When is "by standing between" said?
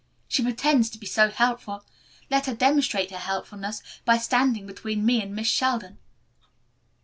4.03-5.05